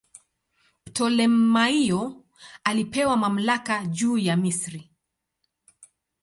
[0.85, 2.25] Ptolemaio
[2.63, 4.89] alipewa mamlaka juu ya Misri.